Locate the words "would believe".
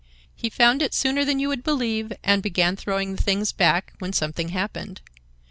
1.49-2.11